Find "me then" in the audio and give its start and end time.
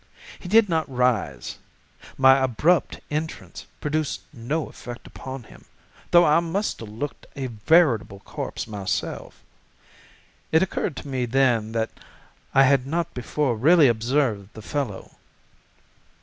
11.07-11.73